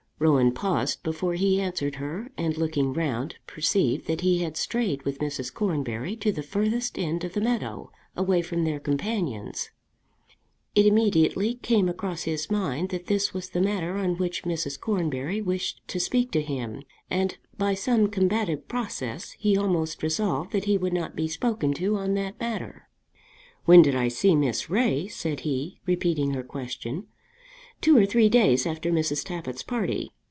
[0.23, 5.17] Rowan paused before he answered her, and looking round perceived that he had strayed with
[5.17, 5.51] Mrs.
[5.51, 9.71] Cornbury to the furthest end of the meadow, away from their companions.
[10.75, 14.79] It immediately came across his mind that this was the matter on which Mrs.
[14.79, 20.65] Cornbury wished to speak to him, and by some combative process he almost resolved that
[20.65, 22.87] he would not be spoken to on that matter.
[23.65, 27.07] "When did I see Miss Ray?" said he, repeating her question.
[27.79, 29.23] "Two or three days after Mrs.
[29.25, 30.11] Tappitt's party.